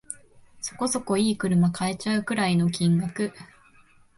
[0.61, 3.31] そこそこ良い車買えちゃうくらいの金額